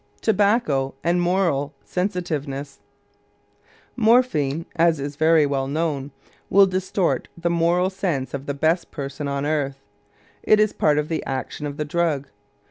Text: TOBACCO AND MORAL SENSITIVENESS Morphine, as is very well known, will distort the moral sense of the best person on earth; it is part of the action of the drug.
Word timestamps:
TOBACCO 0.21 0.95
AND 1.03 1.21
MORAL 1.21 1.75
SENSITIVENESS 1.85 2.79
Morphine, 3.95 4.65
as 4.75 4.99
is 4.99 5.15
very 5.15 5.45
well 5.45 5.67
known, 5.67 6.09
will 6.49 6.65
distort 6.65 7.27
the 7.37 7.51
moral 7.51 7.91
sense 7.91 8.33
of 8.33 8.47
the 8.47 8.55
best 8.55 8.89
person 8.89 9.27
on 9.27 9.45
earth; 9.45 9.77
it 10.41 10.59
is 10.59 10.73
part 10.73 10.97
of 10.97 11.07
the 11.07 11.23
action 11.27 11.67
of 11.67 11.77
the 11.77 11.85
drug. 11.85 12.25